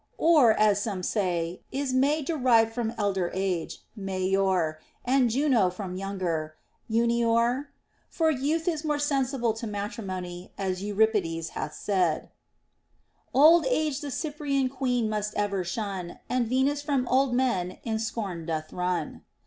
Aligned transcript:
Or, 0.17 0.53
as 0.59 0.81
some 0.81 1.03
say, 1.03 1.61
is 1.71 1.93
May 1.93 2.23
derived 2.23 2.73
from 2.73 2.91
elder 2.97 3.29
age 3.35 3.83
(maior) 3.95 4.77
and 5.05 5.29
Juno 5.29 5.69
from 5.69 5.95
younger 5.95 6.55
(innior)? 6.91 7.67
For 8.09 8.31
youth 8.31 8.67
is 8.67 8.83
more 8.83 8.97
suitable 8.97 9.53
to 9.53 9.67
matri 9.67 10.03
mony, 10.03 10.53
as 10.57 10.81
Euripides 10.81 11.49
hath 11.49 11.75
said, 11.75 12.31
Old 13.31 13.63
age 13.67 14.01
the 14.01 14.09
Cyprian 14.09 14.69
queen 14.69 15.07
must 15.07 15.35
ever 15.35 15.63
shun, 15.63 16.17
And 16.27 16.47
Venus 16.47 16.81
from 16.81 17.07
old 17.07 17.35
men 17.35 17.77
in 17.83 17.99
scorn 17.99 18.47
doth 18.47 18.73
run. 18.73 19.21